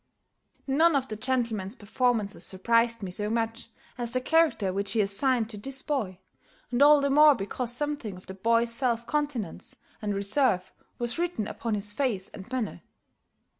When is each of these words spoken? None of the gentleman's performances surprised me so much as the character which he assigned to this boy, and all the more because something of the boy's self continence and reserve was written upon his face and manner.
None 0.65 0.95
of 0.95 1.09
the 1.09 1.15
gentleman's 1.15 1.75
performances 1.75 2.43
surprised 2.43 3.03
me 3.03 3.11
so 3.11 3.29
much 3.29 3.69
as 3.99 4.09
the 4.09 4.19
character 4.19 4.73
which 4.73 4.93
he 4.93 5.01
assigned 5.01 5.47
to 5.51 5.57
this 5.59 5.83
boy, 5.83 6.17
and 6.71 6.81
all 6.81 7.01
the 7.01 7.11
more 7.11 7.35
because 7.35 7.71
something 7.71 8.17
of 8.17 8.25
the 8.25 8.33
boy's 8.33 8.73
self 8.73 9.05
continence 9.05 9.75
and 10.01 10.15
reserve 10.15 10.73
was 10.97 11.19
written 11.19 11.47
upon 11.47 11.75
his 11.75 11.93
face 11.93 12.29
and 12.29 12.51
manner. 12.51 12.81